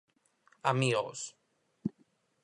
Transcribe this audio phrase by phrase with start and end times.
[0.71, 1.19] Amigos.